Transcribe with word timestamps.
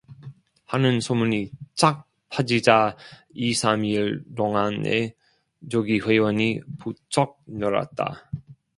하는 0.65 0.99
소문이 0.99 1.51
쫙 1.75 2.09
퍼지자 2.29 2.97
이삼 3.35 3.85
일 3.85 4.23
동안에 4.35 5.13
조기회원이 5.69 6.59
부쩍 6.79 7.39
늘었다. 7.45 8.27